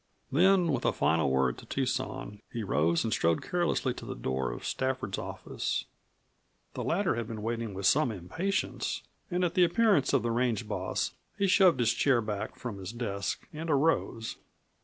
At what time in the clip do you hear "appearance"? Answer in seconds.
9.63-10.11